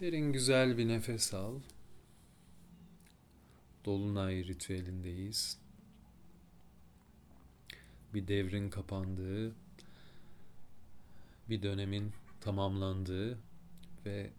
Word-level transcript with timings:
Derin 0.00 0.32
güzel 0.32 0.78
bir 0.78 0.88
nefes 0.88 1.34
al. 1.34 1.54
Dolunay 3.84 4.44
ritüelindeyiz. 4.44 5.58
Bir 8.14 8.28
devrin 8.28 8.70
kapandığı, 8.70 9.54
bir 11.48 11.62
dönemin 11.62 12.12
tamamlandığı 12.40 13.38
ve 14.06 14.30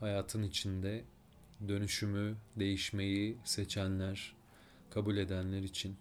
hayatın 0.00 0.42
içinde 0.42 1.04
dönüşümü, 1.68 2.36
değişmeyi 2.56 3.36
seçenler, 3.44 4.34
kabul 4.90 5.16
edenler 5.16 5.62
için 5.62 5.96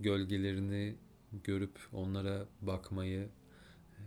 gölgelerini 0.00 0.94
görüp 1.44 1.88
onlara 1.92 2.46
bakmayı 2.62 3.28
e, 3.98 4.02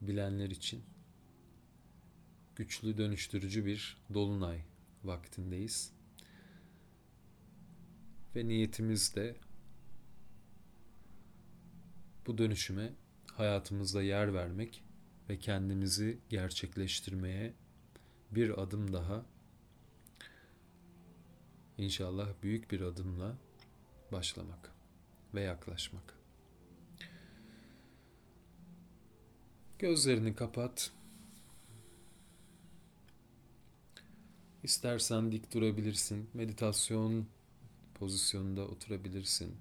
bilenler 0.00 0.50
için 0.50 0.82
güçlü 2.58 2.98
dönüştürücü 2.98 3.66
bir 3.66 3.96
dolunay 4.14 4.60
vaktindeyiz. 5.04 5.92
Ve 8.36 8.48
niyetimiz 8.48 9.16
de 9.16 9.36
bu 12.26 12.38
dönüşüme 12.38 12.92
hayatımızda 13.32 14.02
yer 14.02 14.34
vermek 14.34 14.82
ve 15.28 15.38
kendimizi 15.38 16.18
gerçekleştirmeye 16.28 17.54
bir 18.30 18.62
adım 18.62 18.92
daha 18.92 19.24
inşallah 21.78 22.28
büyük 22.42 22.70
bir 22.70 22.80
adımla 22.80 23.38
başlamak 24.12 24.72
ve 25.34 25.40
yaklaşmak. 25.40 26.14
Gözlerini 29.78 30.34
kapat. 30.34 30.97
İstersen 34.62 35.32
dik 35.32 35.54
durabilirsin. 35.54 36.30
Meditasyon 36.34 37.26
pozisyonunda 37.94 38.62
oturabilirsin. 38.62 39.56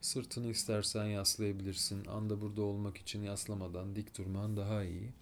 Sırtını 0.00 0.50
istersen 0.50 1.04
yaslayabilirsin. 1.04 2.04
Anda 2.04 2.40
burada 2.40 2.62
olmak 2.62 2.96
için 2.96 3.22
yaslamadan 3.22 3.96
dik 3.96 4.18
durman 4.18 4.56
daha 4.56 4.84
iyi. 4.84 5.12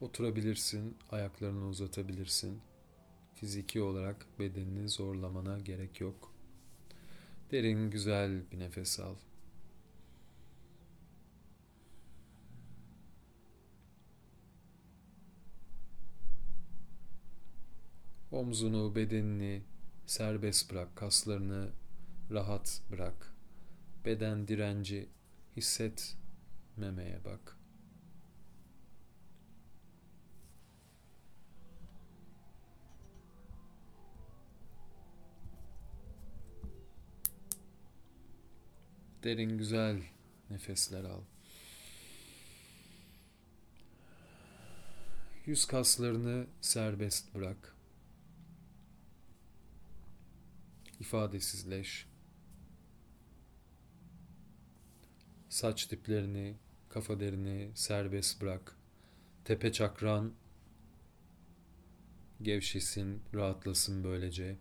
Oturabilirsin, 0.00 0.96
ayaklarını 1.10 1.66
uzatabilirsin. 1.66 2.60
Fiziki 3.34 3.80
olarak 3.82 4.26
bedenini 4.38 4.88
zorlamana 4.88 5.58
gerek 5.58 6.00
yok. 6.00 6.32
Derin, 7.50 7.90
güzel 7.90 8.50
bir 8.50 8.58
nefes 8.58 9.00
al. 9.00 9.14
Omzunu, 18.36 18.94
bedenini 18.94 19.62
serbest 20.06 20.70
bırak, 20.70 20.96
kaslarını 20.96 21.68
rahat 22.30 22.82
bırak. 22.90 23.34
Beden 24.04 24.48
direnci 24.48 25.08
hissetmemeye 25.56 27.24
bak. 27.24 27.56
Derin 39.24 39.58
güzel 39.58 40.02
nefesler 40.50 41.04
al. 41.04 41.22
Yüz 45.46 45.64
kaslarını 45.64 46.46
serbest 46.60 47.34
bırak. 47.34 47.75
İfadesizleş. 51.00 52.06
Saç 55.48 55.90
diplerini, 55.90 56.56
kafa 56.88 57.20
derini 57.20 57.70
serbest 57.74 58.42
bırak. 58.42 58.76
Tepe 59.44 59.72
çakran 59.72 60.32
gevşesin, 62.42 63.22
rahatlasın 63.34 64.04
böylece. 64.04 64.56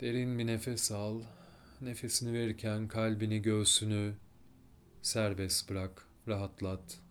Derin 0.00 0.38
bir 0.38 0.46
nefes 0.46 0.92
al. 0.92 1.22
Nefesini 1.80 2.32
verirken 2.32 2.88
kalbini, 2.88 3.42
göğsünü 3.42 4.14
serbest 5.02 5.70
bırak, 5.70 6.06
rahatlat. 6.28 7.03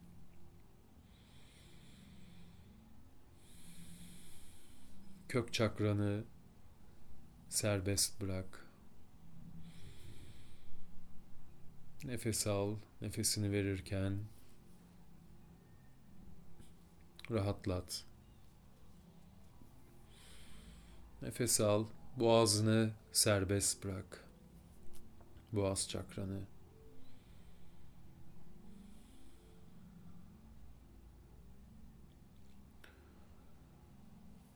Kök 5.33 5.53
çakranı 5.53 6.23
serbest 7.49 8.21
bırak. 8.21 8.65
Nefes 12.03 12.47
al, 12.47 12.75
nefesini 13.01 13.51
verirken 13.51 14.19
rahatlat. 17.31 18.03
Nefes 21.21 21.61
al, 21.61 21.85
boğazını 22.17 22.91
serbest 23.11 23.83
bırak. 23.83 24.23
Boğaz 25.51 25.89
çakranı. 25.89 26.39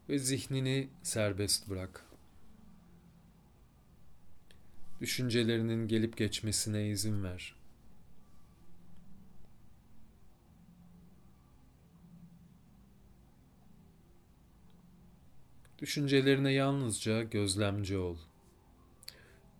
Ve 0.09 0.19
zihnini 0.19 0.89
serbest 1.03 1.69
bırak. 1.69 2.05
Düşüncelerinin 5.01 5.87
gelip 5.87 6.17
geçmesine 6.17 6.89
izin 6.89 7.23
ver. 7.23 7.55
Düşüncelerine 15.79 16.51
yalnızca 16.51 17.23
gözlemci 17.23 17.97
ol. 17.97 18.17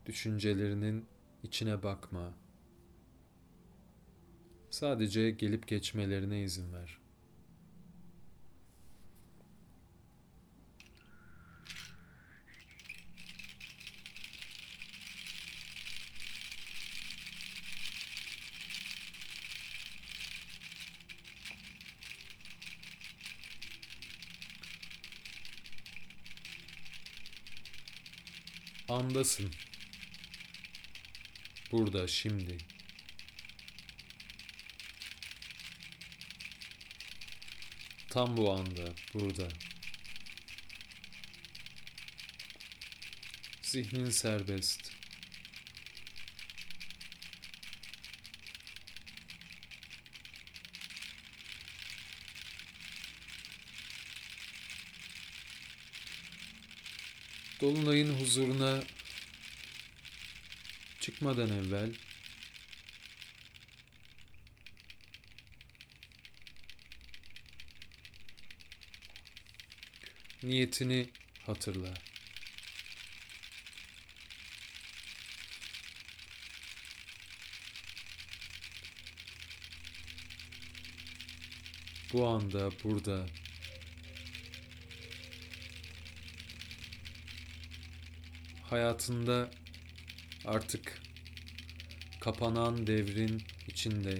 Düşüncelerinin 0.05 1.05
içine 1.43 1.83
bakma. 1.83 2.33
Sadece 4.69 5.31
gelip 5.31 5.67
geçmelerine 5.67 6.41
izin 6.43 6.73
ver.'' 6.73 6.96
Andasın. 28.89 29.51
Burada, 31.71 32.07
şimdi. 32.07 32.57
Tam 38.09 38.37
bu 38.37 38.53
anda, 38.53 38.93
burada. 39.13 39.47
Zihnin 43.61 44.09
serbest. 44.09 44.91
Dolunay'ın 57.61 58.19
huzuruna 58.19 58.83
çıkmadan 60.99 61.49
evvel 61.49 61.91
niyetini 70.43 71.09
hatırla. 71.45 71.93
Bu 82.13 82.27
anda, 82.27 82.71
burada 82.83 83.25
hayatında 88.69 89.51
artık 90.45 91.01
kapanan 92.19 92.87
devrin 92.87 93.43
içinde 93.67 94.19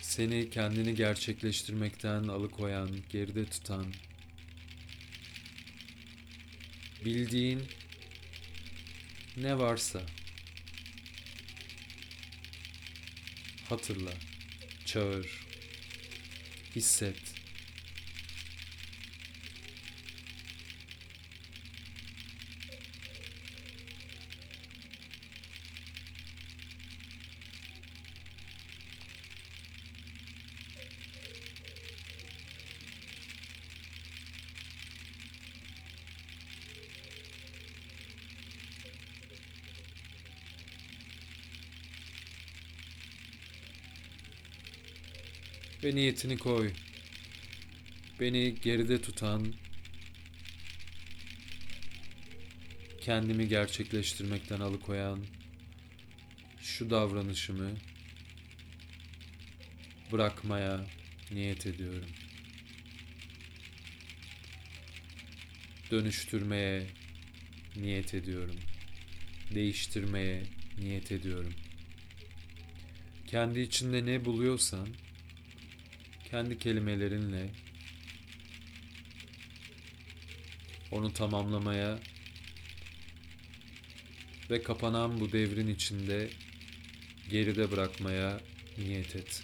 seni 0.00 0.50
kendini 0.50 0.94
gerçekleştirmekten 0.94 2.22
alıkoyan, 2.22 2.90
geride 3.10 3.44
tutan, 3.44 3.86
bildiğin 7.04 7.62
ne 9.36 9.58
varsa 9.58 10.02
hatırla, 13.68 14.12
çağır, 14.84 15.46
hisset. 16.76 17.35
Ve 45.84 45.94
niyetini 45.94 46.38
koy. 46.38 46.72
Beni 48.20 48.54
geride 48.54 49.02
tutan, 49.02 49.54
kendimi 53.00 53.48
gerçekleştirmekten 53.48 54.60
alıkoyan 54.60 55.24
şu 56.60 56.90
davranışımı 56.90 57.70
bırakmaya 60.12 60.86
niyet 61.30 61.66
ediyorum. 61.66 62.10
Dönüştürmeye 65.90 66.86
niyet 67.76 68.14
ediyorum. 68.14 68.56
Değiştirmeye 69.54 70.42
niyet 70.78 71.12
ediyorum. 71.12 71.54
Kendi 73.26 73.60
içinde 73.60 74.06
ne 74.06 74.24
buluyorsan 74.24 74.88
kendi 76.30 76.58
kelimelerinle 76.58 77.50
onu 80.92 81.12
tamamlamaya 81.12 81.98
ve 84.50 84.62
kapanan 84.62 85.20
bu 85.20 85.32
devrin 85.32 85.68
içinde 85.68 86.30
geride 87.30 87.70
bırakmaya 87.70 88.40
niyet 88.78 89.16
et. 89.16 89.42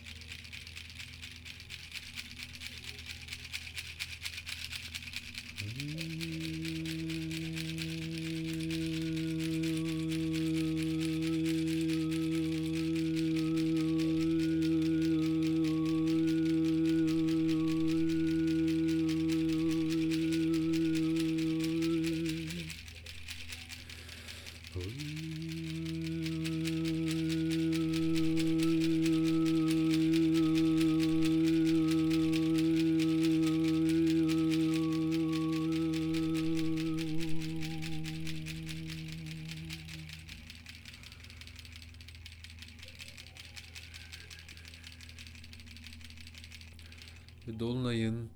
Ve 47.53 47.61
dolunayın 47.61 48.31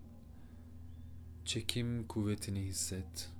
çekim 1.45 2.07
kuvvetini 2.07 2.61
hisset. 2.61 3.31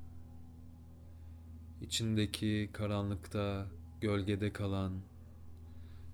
İçindeki 1.81 2.71
karanlıkta, 2.73 3.67
gölgede 4.01 4.53
kalan, 4.53 4.93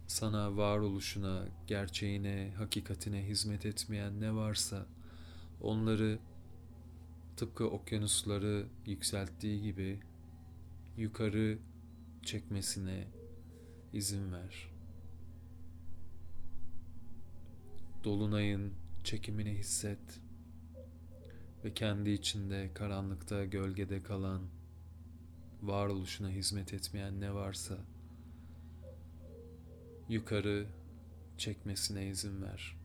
sana 0.06 0.56
varoluşuna, 0.56 1.44
gerçeğine, 1.66 2.52
hakikatine 2.56 3.26
hizmet 3.28 3.66
etmeyen 3.66 4.20
ne 4.20 4.34
varsa 4.34 4.86
onları 5.60 6.18
tıpkı 7.36 7.70
okyanusları 7.70 8.66
yükselttiği 8.86 9.62
gibi 9.62 10.00
yukarı 10.96 11.58
çekmesine 12.22 13.08
izin 13.92 14.32
ver. 14.32 14.68
Dolunayın 18.04 18.81
çekimini 19.04 19.50
hisset 19.58 20.20
ve 21.64 21.74
kendi 21.74 22.10
içinde 22.10 22.70
karanlıkta 22.74 23.44
gölgede 23.44 24.02
kalan 24.02 24.42
varoluşuna 25.62 26.30
hizmet 26.30 26.74
etmeyen 26.74 27.20
ne 27.20 27.34
varsa 27.34 27.78
yukarı 30.08 30.66
çekmesine 31.38 32.06
izin 32.06 32.42
ver. 32.42 32.76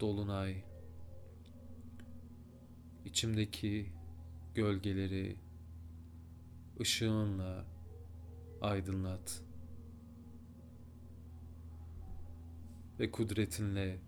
Dolunay 0.00 0.64
içimdeki 3.04 3.92
gölgeleri 4.54 5.43
ışığınla 6.80 7.64
aydınlat 8.60 9.42
ve 12.98 13.10
kudretinle 13.10 13.98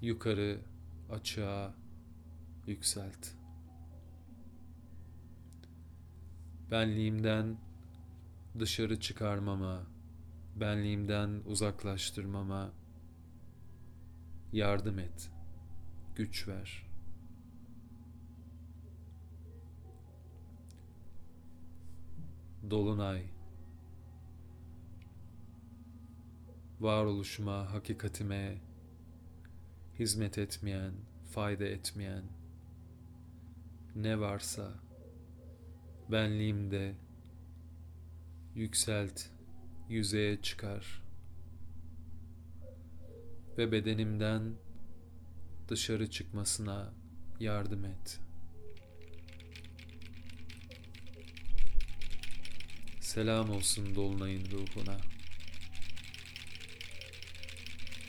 yukarı 0.00 0.60
açığa 1.10 1.74
yükselt. 2.66 3.28
Benliğimden 6.70 7.56
dışarı 8.58 9.00
çıkarmama, 9.00 9.82
benliğimden 10.60 11.42
uzaklaştırmama 11.46 12.72
yardım 14.52 14.98
et, 14.98 15.30
güç 16.16 16.48
ver.'' 16.48 16.91
Dolunay 22.70 23.22
Varoluşuma, 26.80 27.72
hakikatime 27.72 28.58
hizmet 29.98 30.38
etmeyen, 30.38 30.92
fayda 31.30 31.64
etmeyen 31.64 32.22
ne 33.94 34.20
varsa 34.20 34.74
benliğimde 36.10 36.94
yükselt, 38.54 39.22
yüzeye 39.88 40.42
çıkar 40.42 41.02
ve 43.58 43.72
bedenimden 43.72 44.54
dışarı 45.68 46.10
çıkmasına 46.10 46.92
yardım 47.40 47.84
et.'' 47.84 48.21
Selam 53.14 53.50
olsun 53.50 53.94
Dolunay'ın 53.94 54.50
ruhuna. 54.50 54.96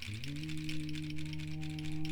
Hmm. 0.08 2.03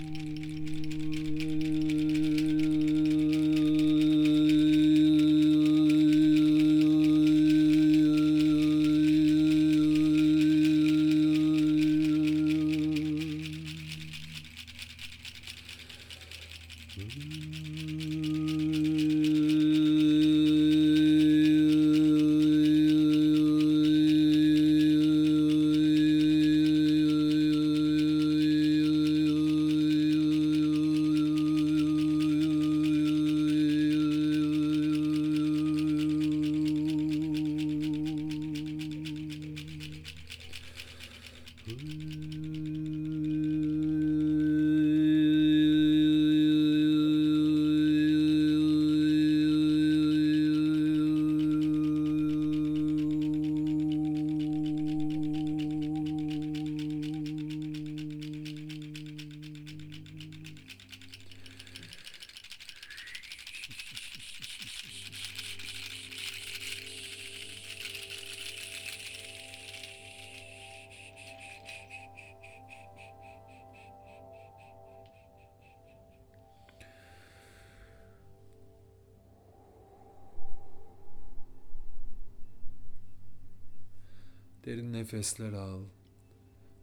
Nefesler 84.91 85.53
al. 85.53 85.83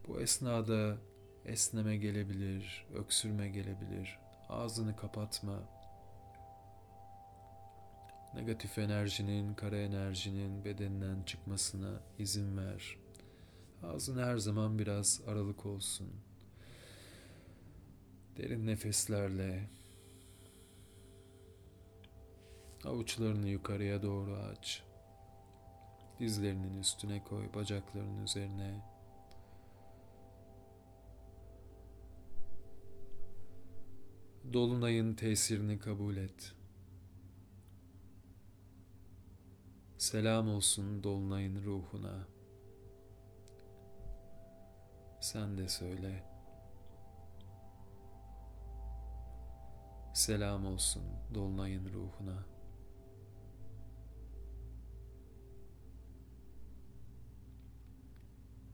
Bu 0.06 0.20
esnada 0.20 0.98
esneme 1.44 1.96
gelebilir, 1.96 2.86
öksürme 2.94 3.48
gelebilir. 3.48 4.18
Ağzını 4.48 4.96
kapatma. 4.96 5.62
Negatif 8.34 8.78
enerjinin, 8.78 9.54
kara 9.54 9.76
enerjinin 9.76 10.64
bedeninden 10.64 11.22
çıkmasına 11.22 12.00
izin 12.18 12.56
ver. 12.56 12.96
Ağzın 13.82 14.18
her 14.22 14.38
zaman 14.38 14.78
biraz 14.78 15.20
aralık 15.26 15.66
olsun. 15.66 16.08
Derin 18.36 18.66
nefeslerle 18.66 19.70
avuçlarını 22.84 23.48
yukarıya 23.48 24.02
doğru 24.02 24.34
aç. 24.36 24.82
Dizlerinin 26.20 26.78
üstüne 26.80 27.24
koy, 27.24 27.54
bacaklarının 27.54 28.22
üzerine. 28.22 28.82
Dolunayın 34.52 35.14
tesirini 35.14 35.78
kabul 35.78 36.16
et. 36.16 36.54
Selam 39.98 40.48
olsun 40.48 41.02
dolunayın 41.02 41.64
ruhuna. 41.64 42.28
Sen 45.20 45.58
de 45.58 45.68
söyle. 45.68 46.24
Selam 50.14 50.66
olsun 50.66 51.02
dolunayın 51.34 51.92
ruhuna. 51.92 52.57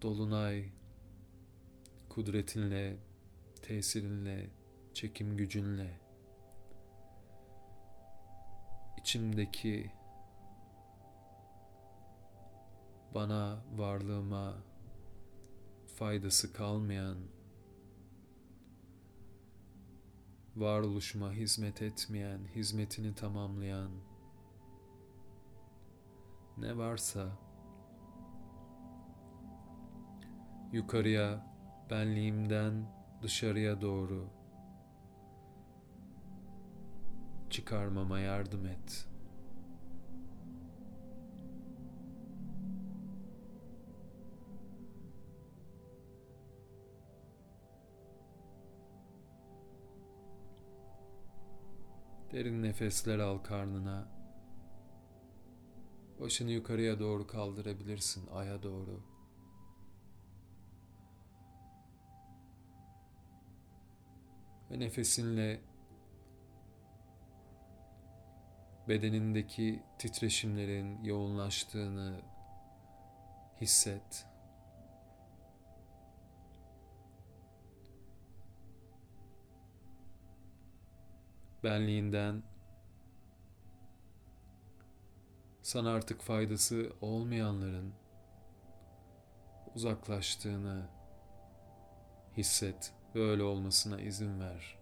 Dolunay 0.03 0.65
kudretinle, 2.09 2.97
tesirinle, 3.63 4.51
çekim 4.95 5.37
gücünle 5.37 6.01
içimdeki 9.05 9.93
bana 13.15 13.65
varlığıma 13.77 14.55
faydası 15.97 16.53
kalmayan 16.53 17.19
varoluşuma 20.57 21.33
hizmet 21.33 21.83
etmeyen, 21.83 22.41
hizmetini 22.55 23.15
tamamlayan 23.15 23.91
ne 26.59 26.77
varsa 26.77 27.44
yukarıya, 30.75 31.47
benliğimden 31.91 32.87
dışarıya 33.23 33.81
doğru 33.81 34.29
çıkarmama 37.51 38.19
yardım 38.19 38.67
et. 38.67 39.09
Derin 52.33 52.63
nefesler 52.63 53.19
al 53.19 53.39
karnına. 53.39 54.09
Başını 56.21 56.51
yukarıya 56.51 56.99
doğru 56.99 57.27
kaldırabilirsin, 57.27 58.27
aya 58.27 58.63
doğru. 58.63 59.14
Ve 64.75 64.81
nefesinle 64.81 65.61
bedenindeki 68.89 69.83
titreşimlerin 69.99 71.05
yoğunlaştığını 71.05 72.21
hisset. 73.61 74.27
Benliğinden 81.65 82.43
sana 85.63 85.91
artık 85.93 86.23
faydası 86.23 86.93
olmayanların 87.01 87.95
uzaklaştığını 89.75 90.89
hisset 92.37 92.93
ve 93.15 93.21
öyle 93.21 93.43
olmasına 93.43 94.01
izin 94.01 94.41
ver. 94.41 94.79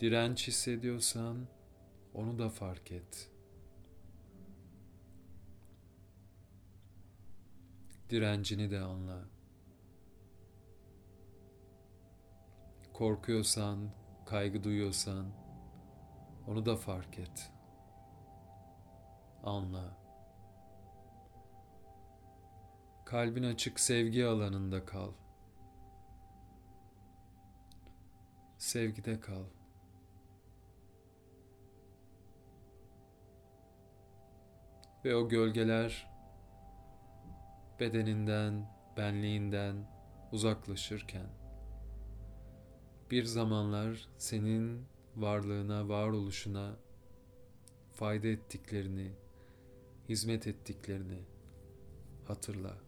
Direnç 0.00 0.48
hissediyorsan 0.48 1.46
onu 2.14 2.38
da 2.38 2.48
fark 2.48 2.92
et. 2.92 3.30
Direncini 8.10 8.70
de 8.70 8.80
anla. 8.80 9.24
Korkuyorsan, 12.92 13.90
kaygı 14.26 14.64
duyuyorsan 14.64 15.26
onu 16.46 16.66
da 16.66 16.76
fark 16.76 17.18
et. 17.18 17.52
Anla. 19.42 20.00
Kalbin 23.04 23.42
açık 23.42 23.80
sevgi 23.80 24.26
alanında 24.26 24.84
kal. 24.84 25.12
Sevgide 28.60 29.20
kal. 29.20 29.44
Ve 35.04 35.16
o 35.16 35.28
gölgeler 35.28 36.10
bedeninden, 37.80 38.70
benliğinden 38.96 39.90
uzaklaşırken 40.32 41.26
bir 43.10 43.24
zamanlar 43.24 44.08
senin 44.18 44.86
varlığına, 45.16 45.88
varoluşuna 45.88 46.76
fayda 47.92 48.28
ettiklerini, 48.28 49.12
hizmet 50.08 50.46
ettiklerini 50.46 51.22
hatırla. 52.24 52.78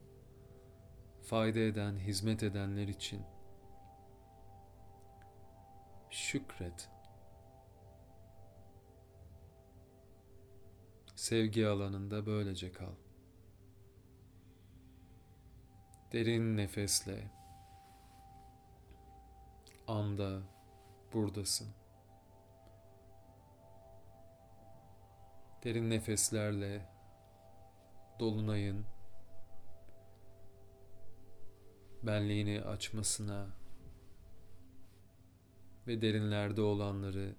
Fayda 1.23 1.59
eden, 1.59 1.99
hizmet 1.99 2.43
edenler 2.43 2.88
için 2.88 3.23
şükret. 6.32 6.88
Sevgi 11.14 11.66
alanında 11.66 12.26
böylece 12.26 12.72
kal. 12.72 12.94
Derin 16.12 16.56
nefesle 16.56 17.30
anda 19.86 20.42
buradasın. 21.12 21.74
Derin 25.64 25.90
nefeslerle 25.90 26.86
dolunayın 28.20 28.86
benliğini 32.02 32.62
açmasına 32.62 33.62
ve 35.86 36.02
derinlerde 36.02 36.62
olanları 36.62 37.34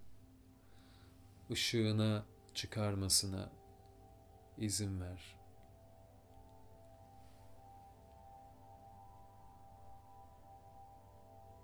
ışığına 1.52 2.26
çıkarmasına 2.54 3.52
izin 4.58 5.02
ver. 5.02 5.40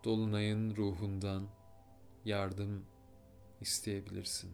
Dolunayın 0.03 0.75
ruhundan 0.75 1.47
yardım 2.25 2.85
isteyebilirsin. 3.61 4.51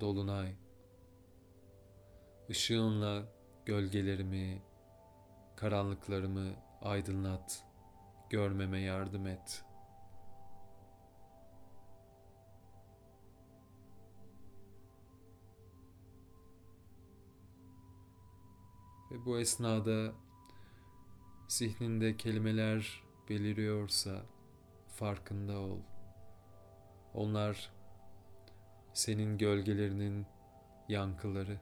Dolunay, 0.00 0.54
ışığınla 2.50 3.28
gölgelerimi, 3.66 4.62
karanlıklarımı 5.56 6.63
aydınlat, 6.84 7.64
görmeme 8.30 8.80
yardım 8.80 9.26
et.'' 9.26 9.64
Ve 19.14 19.24
bu 19.24 19.38
esnada 19.38 20.12
zihninde 21.48 22.16
kelimeler 22.16 23.02
beliriyorsa 23.28 24.22
farkında 24.88 25.58
ol. 25.58 25.78
Onlar 27.14 27.72
senin 28.94 29.38
gölgelerinin 29.38 30.26
yankıları. 30.88 31.60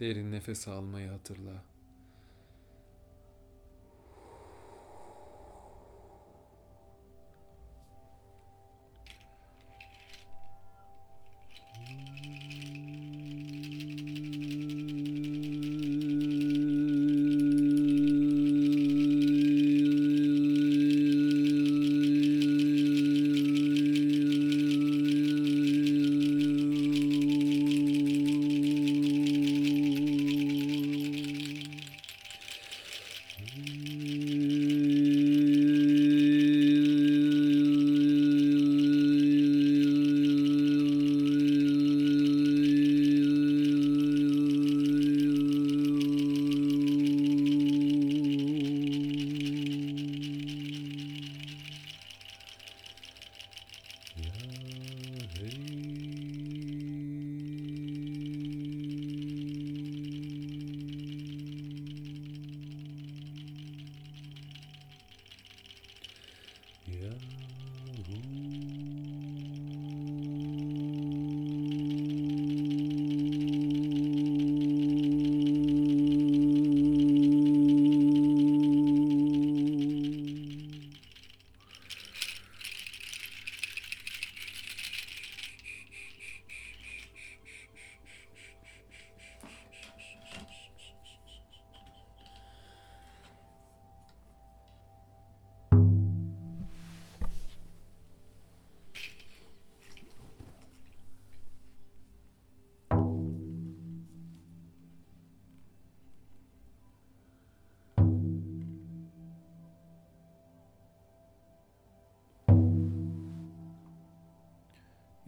Derin 0.00 0.32
nefes 0.32 0.68
almayı 0.68 1.08
hatırla. 1.08 1.62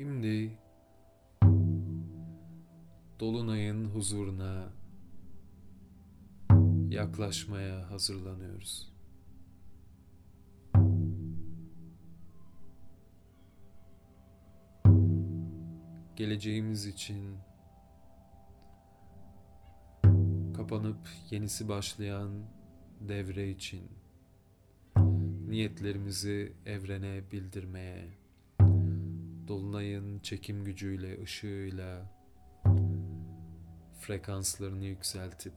Şimdi 0.08 0.58
Dolunay'ın 3.20 3.84
huzuruna 3.84 4.72
yaklaşmaya 6.88 7.90
hazırlanıyoruz. 7.90 8.92
Geleceğimiz 16.16 16.86
için 16.86 17.36
kapanıp 20.56 21.08
yenisi 21.30 21.68
başlayan 21.68 22.30
devre 23.00 23.50
için 23.50 23.82
niyetlerimizi 25.48 26.52
evrene 26.66 27.30
bildirmeye 27.32 28.27
Dolunay'ın 29.48 30.18
çekim 30.18 30.64
gücüyle, 30.64 31.22
ışığıyla 31.22 32.11
frekanslarını 34.00 34.84
yükseltip 34.84 35.54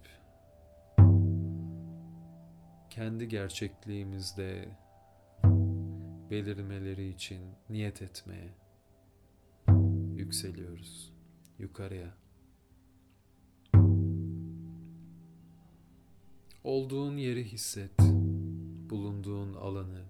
kendi 2.90 3.28
gerçekliğimizde 3.28 4.70
belirmeleri 6.30 7.10
için 7.10 7.42
niyet 7.70 8.02
etmeye 8.02 8.50
yükseliyoruz. 10.16 11.14
Yukarıya. 11.60 12.14
Olduğun 16.64 17.18
yeri 17.18 17.44
hisset, 17.44 18.00
bulunduğun 18.90 19.54
alanı, 19.54 20.02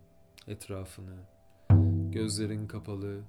etrafını, 0.48 1.18
gözlerin 2.12 2.68
kapalı, 2.68 3.24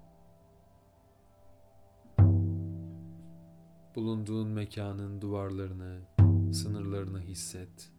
Bulunduğun 3.94 4.48
mekanın 4.48 5.20
duvarlarını, 5.20 6.00
sınırlarını 6.52 7.20
hisset. 7.20 7.90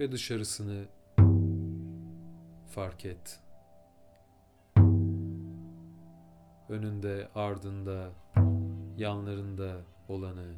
Ve 0.00 0.12
dışarısını 0.12 0.88
fark 2.70 3.04
et. 3.04 3.40
Önünde, 6.68 7.28
ardında, 7.34 8.10
yanlarında 8.96 9.80
olanı 10.08 10.54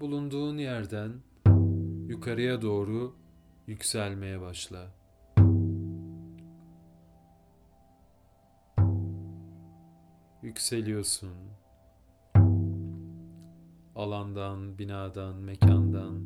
bulunduğun 0.00 0.58
yerden 0.58 1.12
yukarıya 2.08 2.62
doğru 2.62 3.16
yükselmeye 3.66 4.40
başla. 4.40 4.94
Yükseliyorsun. 10.42 11.32
Alandan, 13.94 14.78
binadan, 14.78 15.36
mekandan 15.36 16.24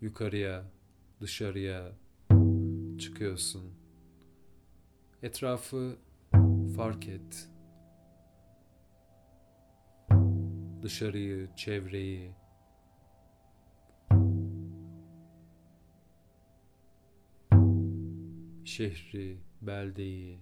yukarıya, 0.00 0.64
dışarıya 1.20 1.92
çıkıyorsun. 2.98 3.64
Etrafı 5.22 5.96
fark 6.76 7.08
et. 7.08 7.51
Dışarıyı, 10.82 11.48
çevreyi, 11.56 12.34
şehri, 18.64 19.38
beldeyi, 19.60 20.38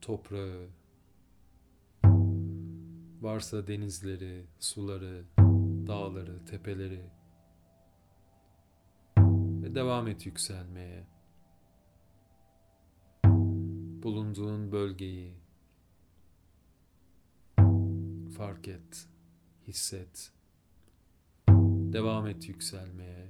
toprağı, 0.00 0.68
varsa 3.20 3.66
denizleri, 3.66 4.46
suları, 4.60 5.24
dağları, 5.86 6.44
tepeleri. 6.44 7.10
Ve 9.62 9.74
devam 9.74 10.08
et 10.08 10.26
yükselmeye. 10.26 11.06
Bulunduğun 14.02 14.72
bölgeyi, 14.72 15.34
fark 18.38 18.68
et, 18.68 19.08
hisset. 19.66 20.30
Devam 21.92 22.26
et 22.26 22.48
yükselmeye. 22.48 23.28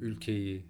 Ülkeyi 0.00 0.64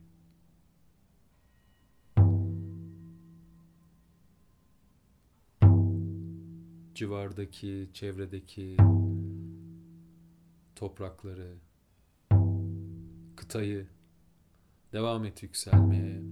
civardaki, 6.94 7.88
çevredeki 7.92 8.77
toprakları, 10.77 11.55
kıtayı 13.37 13.87
devam 14.92 15.24
et 15.24 15.42
yükselmeye 15.42 16.28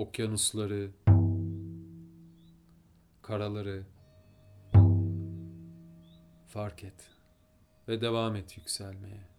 okyanusları, 0.00 0.90
karaları 3.22 3.86
fark 6.46 6.84
et 6.84 7.10
ve 7.88 8.00
devam 8.00 8.36
et 8.36 8.56
yükselmeye. 8.56 9.30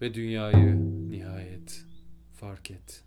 Ve 0.00 0.14
dünyayı 0.14 0.76
nihayet 1.10 1.84
fark 2.32 2.70
et. 2.70 3.03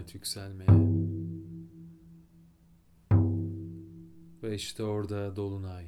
Et 0.00 0.14
yükselmeye. 0.14 0.70
Ve 4.42 4.54
işte 4.54 4.82
orada 4.82 5.36
dolunay. 5.36 5.86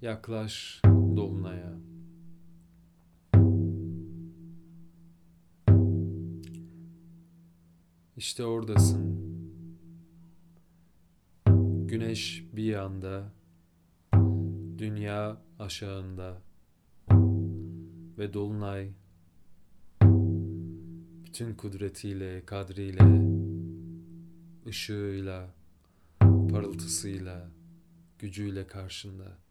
Yaklaş 0.00 0.82
dolunaya. 1.16 1.72
İşte 8.16 8.44
oradasın. 8.44 9.22
Güneş 11.86 12.44
bir 12.52 12.64
yanda, 12.64 13.32
dünya 14.78 15.42
aşağında 15.58 16.51
ve 18.18 18.34
dolunay 18.34 18.90
bütün 21.24 21.54
kudretiyle, 21.54 22.46
kadriyle, 22.46 23.22
ışığıyla, 24.66 25.54
parıltısıyla, 26.20 27.50
gücüyle 28.18 28.66
karşında. 28.66 29.41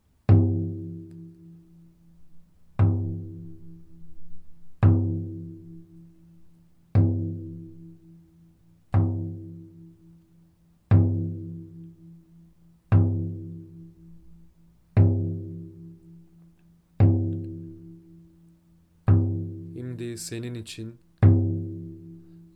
Senin 20.32 20.54
için 20.56 21.00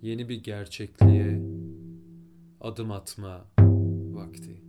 yeni 0.01 0.29
bir 0.29 0.43
gerçekliğe 0.43 1.41
adım 2.61 2.91
atma 2.91 3.45
vakti. 4.13 4.61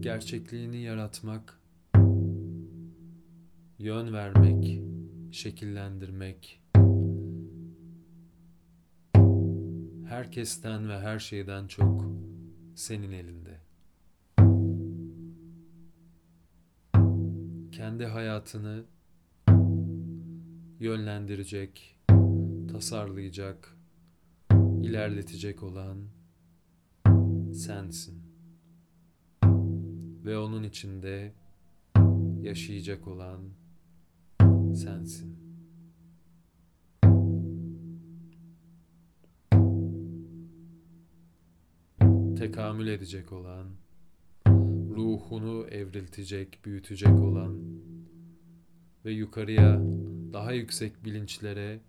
Gerçekliğini 0.00 0.82
yaratmak, 0.82 1.60
yön 3.78 4.12
vermek, 4.12 4.82
şekillendirmek, 5.32 6.62
herkesten 10.08 10.88
ve 10.88 10.98
her 10.98 11.18
şeyden 11.18 11.66
çok 11.66 12.04
senin 12.74 13.12
elinde. 13.12 13.58
kendi 17.78 18.06
hayatını 18.06 18.84
yönlendirecek, 20.80 21.98
tasarlayacak, 22.72 23.76
ilerletecek 24.82 25.62
olan 25.62 25.98
sensin. 27.54 28.22
Ve 30.24 30.38
onun 30.38 30.62
içinde 30.62 31.32
yaşayacak 32.42 33.08
olan 33.08 33.40
sensin. 34.74 35.38
Tekamül 42.38 42.86
edecek 42.86 43.32
olan 43.32 43.66
ruhunu 44.96 45.66
evriltecek, 45.66 46.58
büyütecek 46.64 47.20
olan 47.20 47.58
ve 49.04 49.12
yukarıya 49.12 49.80
daha 50.32 50.52
yüksek 50.52 51.04
bilinçlere 51.04 51.80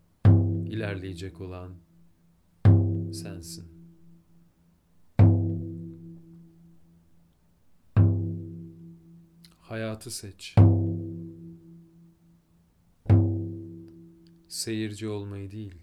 ilerleyecek 0.65 1.41
olan 1.41 1.71
sensin. 3.13 3.79
Hayatı 9.59 10.11
seç. 10.11 10.55
Seyirci 14.47 15.07
olmayı 15.07 15.51
değil, 15.51 15.75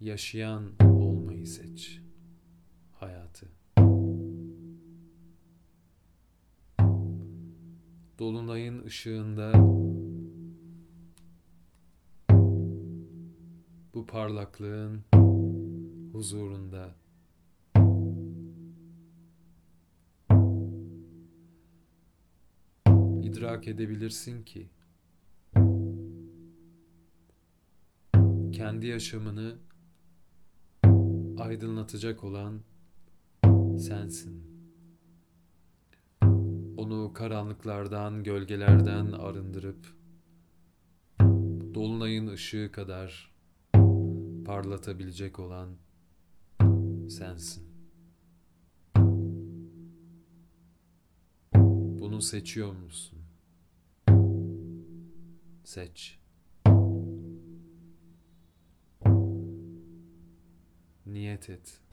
yaşayan 0.00 0.70
olmayı 0.80 1.46
seç. 1.46 2.00
Hayatı. 2.92 3.46
dolunayın 8.18 8.84
ışığında 8.84 9.52
bu 13.94 14.06
parlaklığın 14.06 15.04
huzurunda. 16.12 16.94
İdrak 23.22 23.68
edebilirsin 23.68 24.44
ki 24.44 24.68
kendi 28.52 28.86
yaşamını 28.86 29.56
aydınlatacak 31.38 32.24
olan 32.24 32.60
sensin. 33.78 34.54
Onu 36.76 37.12
karanlıklardan, 37.14 38.24
gölgelerden 38.24 39.12
arındırıp 39.12 39.86
dolunayın 41.74 42.26
ışığı 42.26 42.72
kadar 42.72 43.33
parlatabilecek 44.44 45.38
olan 45.38 45.76
sensin. 47.10 47.64
Bunu 52.00 52.22
seçiyor 52.22 52.72
musun? 52.72 53.18
Seç. 55.64 56.18
Niyet 61.06 61.50
et. 61.50 61.83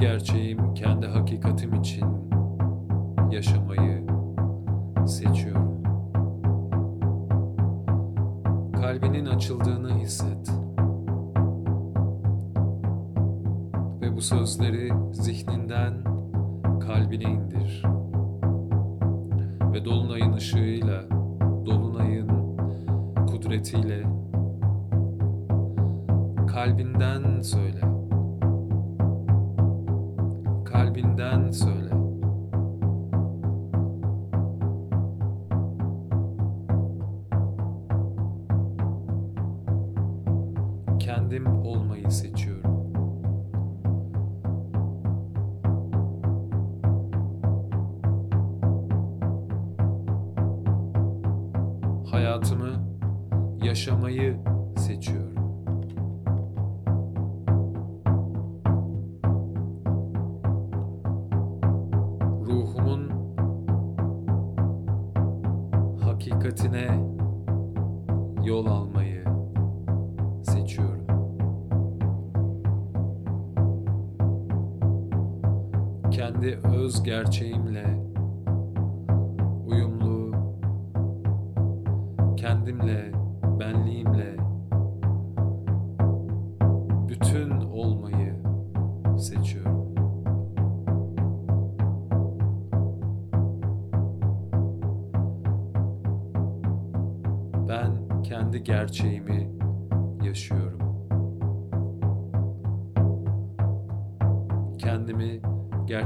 Gerçeğim, 0.00 0.74
kendi 0.74 1.06
hakikatim 1.06 1.74
için 1.74 2.06
yaşamayı 3.30 4.06
seçiyorum. 5.06 5.82
Kalbinin 8.72 9.26
açıldığını 9.26 9.98
hisset. 9.98 10.50
Ve 14.00 14.16
bu 14.16 14.20
sözleri 14.20 14.92
zihninden 15.12 15.94
kalbine 16.80 17.24
indir. 17.24 17.84
Ve 19.72 19.84
dolunayın 19.84 20.32
ışığıyla, 20.32 21.10
dolunayın 21.66 22.30
kudretiyle 23.26 24.02
kalbinden 26.46 27.40
söyle. 27.40 27.99
Kalbinden 30.80 31.50
söyle. 31.50 31.99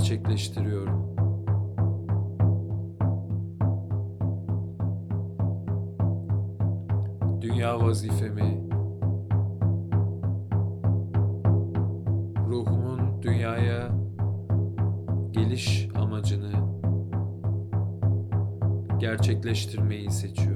Gerçekleştiriyorum. 0.05 1.15
Dünya 7.41 7.81
vazifemi, 7.81 8.69
ruhumun 12.49 13.23
dünyaya 13.23 13.89
geliş 15.31 15.89
amacını 15.95 16.53
gerçekleştirmeyi 18.99 20.11
seçiyorum. 20.11 20.54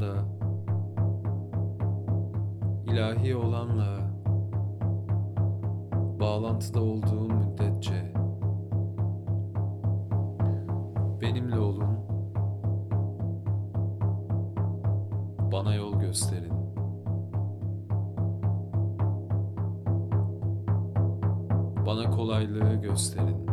Yolumda 0.00 0.24
ilahi 2.92 3.36
olanla 3.36 4.00
bağlantıda 6.20 6.82
olduğum 6.82 7.28
müddetçe 7.28 8.12
benimle 11.20 11.58
olun 11.58 11.98
bana 15.52 15.74
yol 15.74 16.00
gösterin. 16.00 16.60
Bana 21.86 22.10
kolaylığı 22.10 22.74
gösterin 22.74 23.49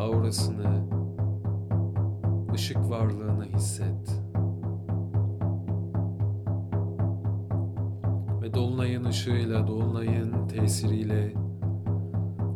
aurasını, 0.00 0.84
ışık 2.54 2.90
varlığını 2.90 3.44
hisset. 3.44 4.22
Ve 8.42 8.54
dolunayın 8.54 9.04
ışığıyla, 9.04 9.66
dolunayın 9.66 10.48
tesiriyle 10.48 11.34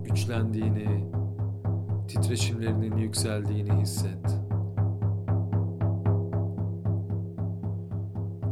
güçlendiğini, 0.04 1.04
titreşimlerinin 2.08 2.96
yükseldiğini 2.96 3.72
hisset. 3.72 4.40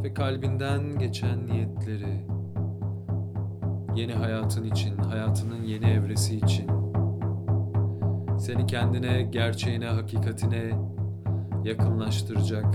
Ve 0.03 0.13
kalbinden 0.13 0.99
geçen 0.99 1.47
niyetleri 1.47 2.25
yeni 3.95 4.13
hayatın 4.13 4.63
için, 4.63 4.97
hayatının 4.97 5.63
yeni 5.63 5.85
evresi 5.85 6.37
için, 6.37 6.82
seni 8.43 8.65
kendine, 8.65 9.21
gerçeğine, 9.21 9.87
hakikatine 9.87 10.71
yakınlaştıracak 11.63 12.65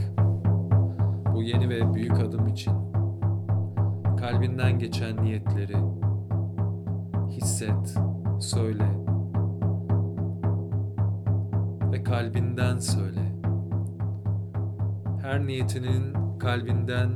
bu 1.35 1.43
yeni 1.43 1.69
ve 1.69 1.95
büyük 1.95 2.21
adım 2.21 2.47
için 2.47 2.73
kalbinden 4.17 4.79
geçen 4.79 5.23
niyetleri 5.23 5.77
hisset, 7.31 7.99
söyle 8.41 8.89
ve 11.93 12.03
kalbinden 12.03 12.79
söyle. 12.79 13.33
Her 15.23 15.47
niyetinin 15.47 16.39
kalbinden 16.39 17.11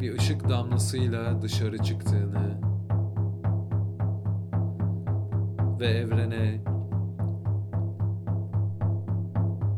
bir 0.00 0.14
ışık 0.18 0.48
damlasıyla 0.48 1.42
dışarı 1.42 1.78
çıktığını 1.78 2.67
ve 5.80 5.86
evrene 5.86 6.60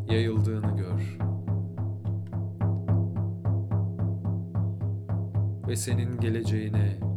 yayıldığını 0.08 0.76
gör. 0.76 1.18
Ve 5.68 5.76
senin 5.76 6.20
geleceğine 6.20 7.09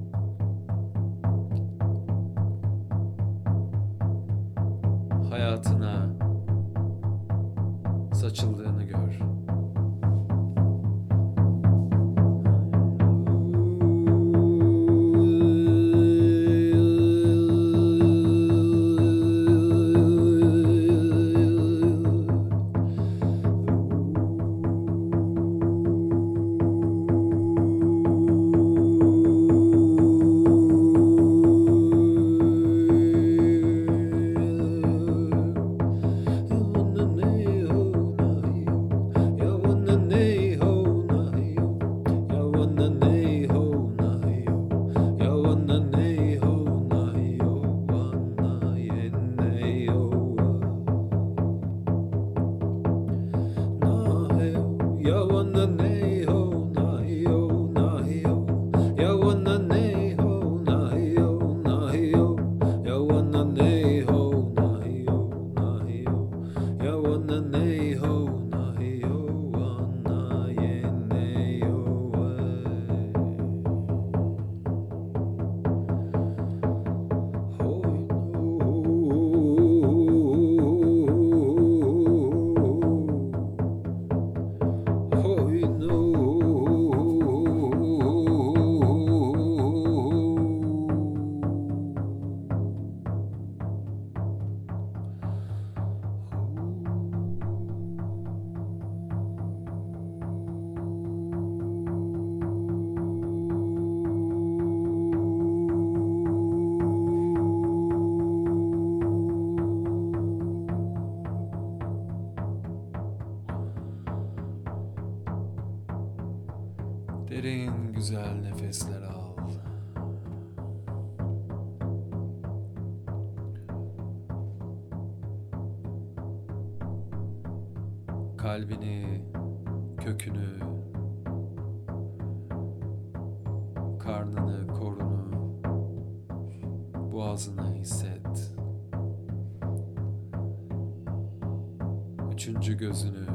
Üçüncü 142.63 142.77
gözünü, 142.77 143.25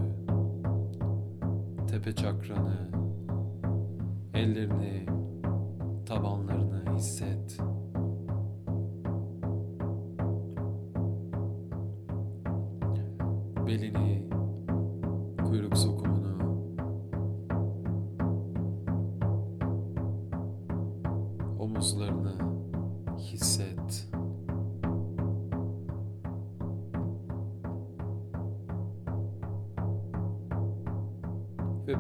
tepe 1.91 2.13
çakranı, 2.15 2.91
ellerini, 4.35 5.07
tabanlarını 6.07 6.97
hisset. 6.97 7.61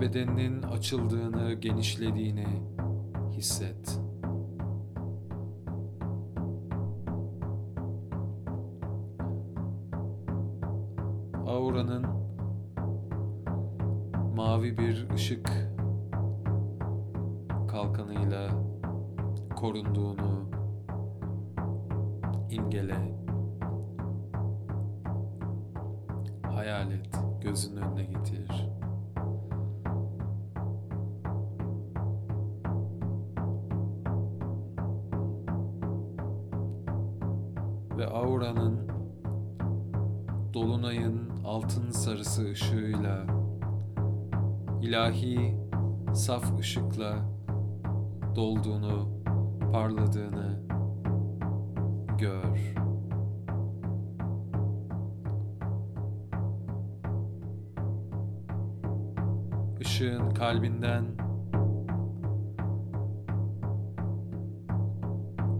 Bedeninin 0.08 0.62
açıldığını, 0.62 1.52
genişlediğini 1.52 2.46
hisset. 3.32 4.00
Auranın 11.46 12.06
mavi 14.36 14.78
bir 14.78 15.10
ışık 15.14 15.50
kalkanıyla 17.68 18.48
korunduğunu 19.56 20.50
imgele. 22.50 23.18
Hayal 26.42 26.92
et, 26.92 27.20
gözünün 27.42 27.82
önüne 27.82 28.04
getir. 28.04 28.77
Auranın 38.18 38.88
dolunayın 40.54 41.30
altın 41.44 41.90
sarısı 41.90 42.50
ışığıyla 42.50 43.26
ilahi 44.82 45.56
saf 46.14 46.58
ışıkla 46.58 47.16
dolduğunu, 48.36 49.08
parladığını 49.72 50.60
gör. 52.18 52.74
Işığın 59.80 60.30
kalbinden 60.30 61.04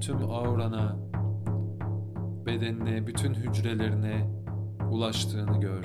tüm 0.00 0.30
aurana, 0.30 1.07
bedenine, 2.60 3.06
bütün 3.06 3.34
hücrelerine 3.34 4.28
ulaştığını 4.90 5.60
gör. 5.60 5.84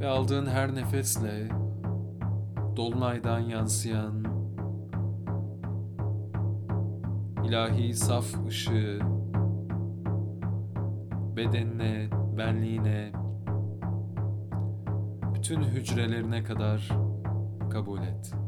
Ve 0.00 0.08
aldığın 0.08 0.46
her 0.46 0.74
nefesle 0.74 1.48
dolunaydan 2.76 3.38
yansıyan 3.38 4.24
ilahi 7.44 7.94
saf 7.94 8.46
ışığı 8.46 9.00
bedenine, 11.36 12.08
benliğine, 12.38 13.12
bütün 15.34 15.62
hücrelerine 15.62 16.44
kadar 16.44 16.88
kabul 17.70 17.98
et.'' 17.98 18.39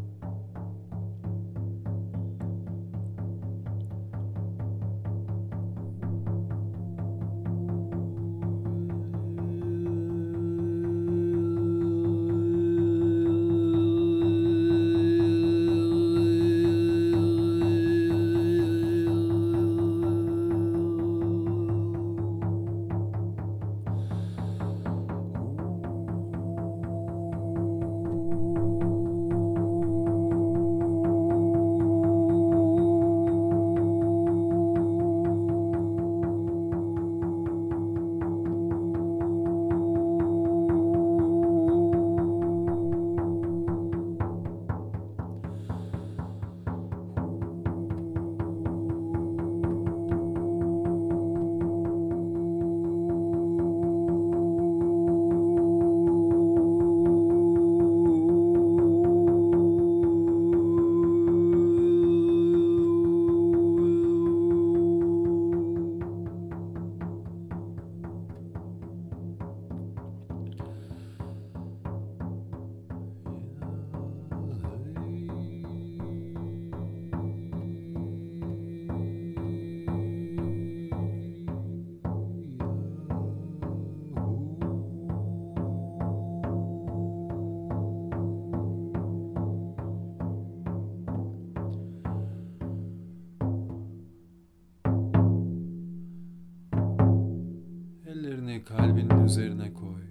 Kalbinin 98.83 99.25
üzerine 99.25 99.73
koy. 99.75 100.03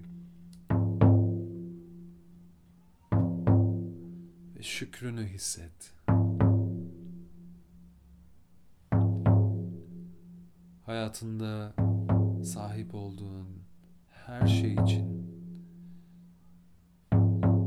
Ve 4.56 4.62
şükrünü 4.62 5.26
hisset. 5.26 5.94
Hayatında 10.86 11.74
sahip 12.44 12.94
olduğun 12.94 13.48
her 14.08 14.46
şey 14.46 14.74
için 14.74 15.22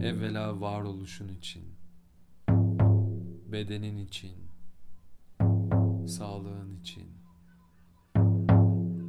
evvela 0.01 0.61
varoluşun 0.61 1.27
için 1.27 1.63
bedenin 3.51 3.97
için 3.97 4.37
sağlığın 6.07 6.79
için 6.79 7.07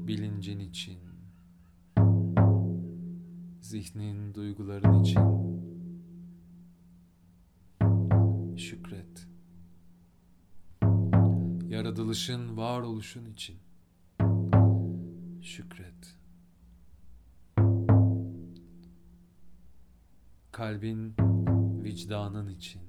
bilincin 0.06 0.60
için, 0.60 1.15
zihnin, 3.76 4.34
duyguların 4.34 5.02
için 5.02 5.20
şükret. 8.56 9.28
Yaratılışın, 11.68 12.56
varoluşun 12.56 13.24
için 13.24 13.56
şükret. 15.42 16.16
Kalbin, 20.52 21.14
vicdanın 21.84 22.48
için 22.48 22.82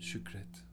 şükret. 0.00 0.64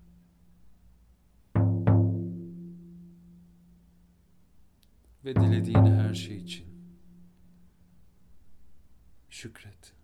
ve 5.25 5.35
dilediğin 5.35 5.85
her 5.85 6.13
şey 6.13 6.37
için 6.37 6.76
şükret. 9.37 9.96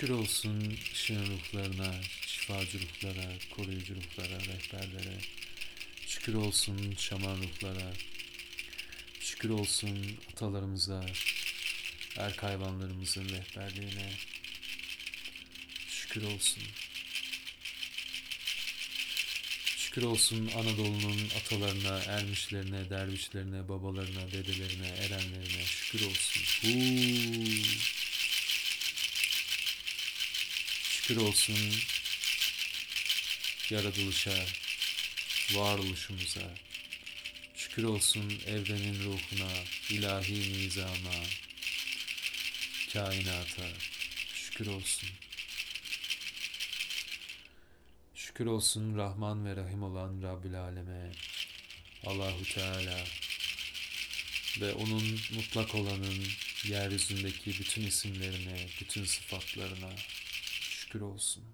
Şükür 0.00 0.14
olsun 0.14 0.78
ışığın 0.92 1.26
ruhlarına, 1.26 1.94
şifacı 2.26 2.78
ruhlara, 2.78 3.28
koruyucu 3.50 3.94
ruhlara, 3.94 4.40
rehberlere. 4.40 5.18
Şükür 6.06 6.34
olsun 6.34 6.94
şaman 6.98 7.36
ruhlara. 7.36 7.92
Şükür 9.20 9.50
olsun 9.50 10.18
atalarımıza, 10.32 11.06
erk 12.16 12.42
hayvanlarımızın 12.42 13.28
rehberliğine. 13.28 14.10
Şükür 15.88 16.22
olsun. 16.22 16.62
Şükür 19.76 20.02
olsun 20.02 20.50
Anadolu'nun 20.56 21.28
atalarına, 21.36 21.98
ermişlerine, 21.98 22.90
dervişlerine, 22.90 23.68
babalarına, 23.68 24.32
dedelerine, 24.32 24.88
erenlerine 24.88 25.64
şükür 25.64 26.06
olsun. 26.06 26.42
Huu. 26.62 27.97
Şükür 31.08 31.20
olsun 31.22 31.56
yaratılışa, 33.70 34.44
varoluşumuza. 35.52 36.54
Şükür 37.54 37.84
olsun 37.84 38.42
evrenin 38.46 39.04
ruhuna, 39.04 39.52
ilahi 39.90 40.52
nizama, 40.52 41.14
kainata. 42.92 43.68
Şükür 44.34 44.66
olsun. 44.66 45.08
Şükür 48.14 48.46
olsun 48.46 48.96
Rahman 48.96 49.46
ve 49.46 49.56
Rahim 49.56 49.82
olan 49.82 50.22
Rabbül 50.22 50.60
Aleme, 50.60 51.12
Allahu 52.04 52.44
Teala 52.54 53.04
ve 54.60 54.72
onun 54.72 55.20
mutlak 55.34 55.74
olanın 55.74 56.24
yeryüzündeki 56.64 57.50
bütün 57.58 57.86
isimlerine, 57.86 58.66
bütün 58.80 59.04
sıfatlarına 59.04 59.90
şükür 60.88 61.00
olsun. 61.00 61.44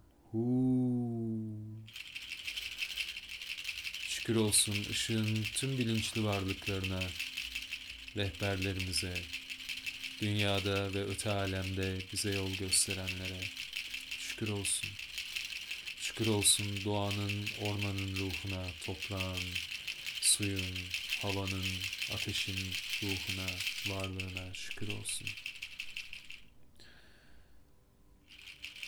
Şükür 4.09 4.37
olsun 4.37 4.77
ışığın 4.91 5.43
tüm 5.55 5.79
bilinçli 5.79 6.25
varlıklarına, 6.25 7.01
rehberlerimize, 8.17 9.15
dünyada 10.21 10.95
ve 10.95 11.05
öte 11.05 11.31
alemde 11.31 11.99
bize 12.13 12.35
yol 12.35 12.51
gösterenlere 12.51 13.41
şükür 14.19 14.49
olsun. 14.49 14.91
Şükür 16.01 16.27
olsun 16.27 16.67
doğanın, 16.85 17.47
ormanın 17.61 18.17
ruhuna, 18.17 18.67
toprağın, 18.87 19.45
suyun, 20.21 20.77
havanın, 21.23 21.67
ateşin 22.13 22.59
ruhuna, 23.03 23.51
varlığına 23.89 24.55
şükür 24.55 24.89
olsun. 24.89 25.29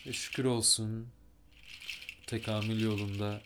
Ve 0.06 0.12
şükür 0.12 0.44
olsun 0.44 1.08
tekamül 2.26 2.80
yolunda 2.80 3.42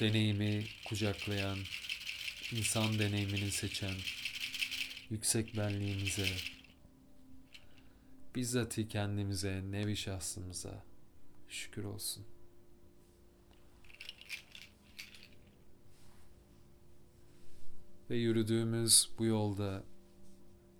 deneyimi 0.00 0.64
kucaklayan, 0.88 1.58
insan 2.52 2.98
deneyimini 2.98 3.50
seçen, 3.50 3.94
yüksek 5.10 5.56
benliğimize, 5.56 6.28
bizzati 8.34 8.88
kendimize, 8.88 9.62
nevi 9.70 9.96
şahsımıza 9.96 10.84
şükür 11.48 11.84
olsun. 11.84 12.26
Ve 18.10 18.16
yürüdüğümüz 18.16 19.10
bu 19.18 19.24
yolda 19.24 19.84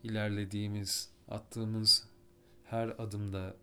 ilerlediğimiz, 0.02 1.10
attığımız 1.28 2.07
her 2.70 2.88
adımda 2.88 3.56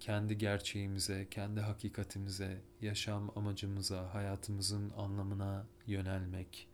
kendi 0.00 0.38
gerçeğimize, 0.38 1.28
kendi 1.30 1.60
hakikatimize, 1.60 2.60
yaşam 2.80 3.30
amacımıza, 3.36 4.14
hayatımızın 4.14 4.90
anlamına 4.90 5.66
yönelmek, 5.86 6.68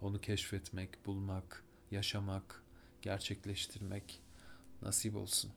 onu 0.00 0.20
keşfetmek, 0.20 1.06
bulmak, 1.06 1.64
yaşamak, 1.90 2.62
gerçekleştirmek 3.02 4.20
nasip 4.82 5.16
olsun. 5.16 5.52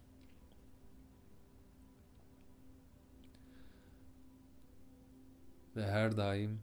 Ve 5.75 5.87
her 5.91 6.17
daim 6.17 6.61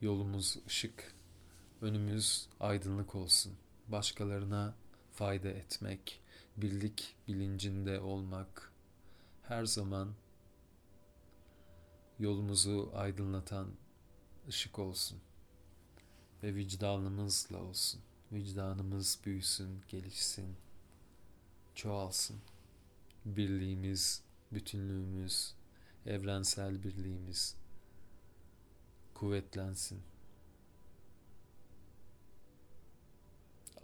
yolumuz 0.00 0.56
ışık, 0.66 1.14
önümüz 1.80 2.48
aydınlık 2.60 3.14
olsun. 3.14 3.52
Başkalarına 3.88 4.74
fayda 5.12 5.48
etmek, 5.48 6.20
birlik 6.56 7.16
bilincinde 7.28 8.00
olmak 8.00 8.72
her 9.42 9.64
zaman 9.64 10.14
yolumuzu 12.18 12.90
aydınlatan 12.94 13.68
ışık 14.48 14.78
olsun 14.78 15.18
ve 16.42 16.54
vicdanımızla 16.54 17.58
olsun. 17.58 18.00
Vicdanımız 18.32 19.18
büyüsün, 19.24 19.82
gelişsin, 19.88 20.56
çoğalsın. 21.74 22.40
Birliğimiz, 23.24 24.22
bütünlüğümüz, 24.52 25.54
evrensel 26.06 26.82
birliğimiz 26.82 27.56
kuvvetlensin. 29.14 30.02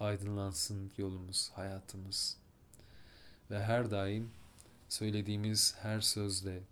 Aydınlansın 0.01 0.93
yolumuz, 0.99 1.51
hayatımız 1.55 2.42
ve 3.53 3.63
her 3.63 3.91
daim 3.91 4.31
söylediğimiz 4.89 5.75
her 5.83 6.01
sözde, 6.01 6.63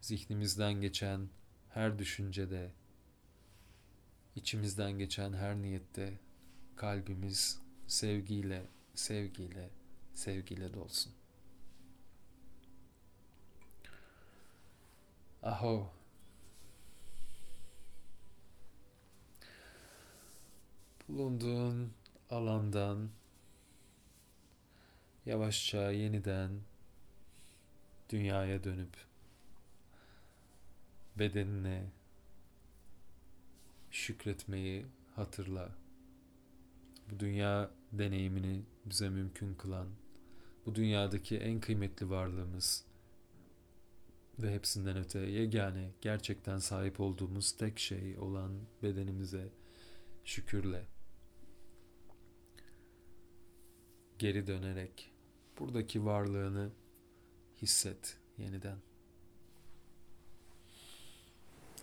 zihnimizden 0.00 0.72
geçen 0.72 1.28
her 1.70 1.98
düşüncede, 1.98 2.70
içimizden 4.36 4.92
geçen 4.92 5.32
her 5.32 5.56
niyette 5.56 6.18
kalbimiz 6.76 7.60
sevgiyle, 7.86 8.62
sevgiyle, 8.94 9.70
sevgiyle 10.14 10.74
dolsun. 10.74 11.12
Aho. 15.42 15.92
Bulunduğun 21.08 21.92
alandan 22.30 23.10
yavaşça 25.28 25.90
yeniden 25.90 26.50
dünyaya 28.10 28.64
dönüp 28.64 28.96
bedenine 31.18 31.90
şükretmeyi 33.90 34.86
hatırla. 35.16 35.74
Bu 37.10 37.20
dünya 37.20 37.70
deneyimini 37.92 38.62
bize 38.84 39.08
mümkün 39.08 39.54
kılan, 39.54 39.88
bu 40.66 40.74
dünyadaki 40.74 41.36
en 41.38 41.60
kıymetli 41.60 42.10
varlığımız 42.10 42.84
ve 44.38 44.54
hepsinden 44.54 44.96
öte 44.96 45.18
yegane 45.18 45.90
gerçekten 46.00 46.58
sahip 46.58 47.00
olduğumuz 47.00 47.52
tek 47.52 47.78
şey 47.78 48.18
olan 48.18 48.52
bedenimize 48.82 49.48
şükürle 50.24 50.86
geri 54.18 54.46
dönerek 54.46 55.17
buradaki 55.58 56.04
varlığını 56.04 56.70
hisset 57.62 58.16
yeniden. 58.38 58.78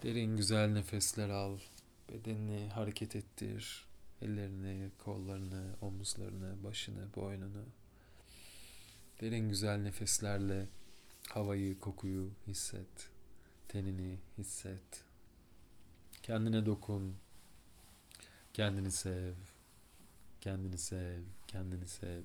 Derin 0.04 0.38
güzel 0.38 0.68
nefesler 0.68 1.30
al. 1.30 1.60
Bedenini 2.10 2.70
hareket 2.70 3.16
ettir. 3.16 3.86
Ellerini, 4.22 4.92
kollarını, 4.98 5.76
omuzlarını, 5.82 6.64
başını, 6.64 7.16
boynunu. 7.16 7.66
Derin 9.22 9.50
güzel 9.50 9.78
nefeslerle 9.78 10.68
havayı, 11.30 11.80
kokuyu 11.80 12.32
hisset. 12.48 13.10
Tenini 13.68 14.20
hisset. 14.38 15.04
Kendine 16.24 16.66
dokun. 16.66 17.16
Kendini 18.54 18.92
sev. 18.92 19.34
Kendini 20.42 20.78
sev. 20.78 21.22
Kendini 21.48 21.88
sev 21.88 22.22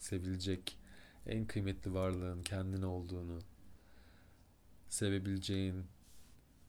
sevilecek 0.00 0.78
en 1.26 1.46
kıymetli 1.46 1.94
varlığın 1.94 2.42
kendin 2.42 2.82
olduğunu, 2.82 3.38
sevebileceğin 4.88 5.86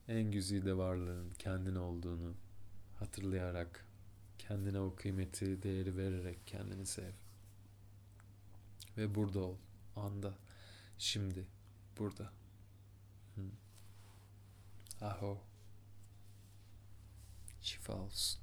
en 0.08 0.30
güzide 0.30 0.76
varlığın 0.76 1.32
kendin 1.38 1.74
olduğunu 1.74 2.34
hatırlayarak, 2.98 3.86
kendine 4.38 4.80
o 4.80 4.94
kıymeti, 4.94 5.62
değeri 5.62 5.96
vererek 5.96 6.46
kendini 6.46 6.86
sev. 6.86 7.12
Ve 8.96 9.14
burada 9.14 9.40
ol, 9.40 9.56
anda, 9.96 10.34
şimdi, 10.98 11.46
burada. 11.98 12.32
Hı. 13.34 13.42
Aho. 15.00 15.38
Şifa 17.60 17.92
olsun. 17.92 18.41